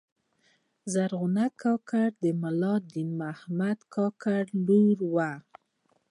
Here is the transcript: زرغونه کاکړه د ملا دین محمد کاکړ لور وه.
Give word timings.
زرغونه 0.93 1.43
کاکړه 1.61 2.05
د 2.21 2.23
ملا 2.41 2.75
دین 2.91 3.09
محمد 3.21 3.77
کاکړ 3.95 4.43
لور 4.67 4.97
وه. 5.13 5.31